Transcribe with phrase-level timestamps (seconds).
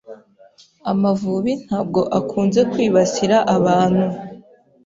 [0.91, 4.05] Amavubi ntabwo akunze kwibasira abantu.